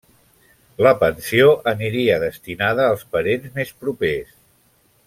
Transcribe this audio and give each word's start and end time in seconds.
La 0.87 0.93
pensió 1.03 1.51
aniria 1.73 2.17
destinada 2.25 2.89
als 2.95 3.07
parents 3.17 3.55
més 3.61 3.77
propers. 3.85 4.35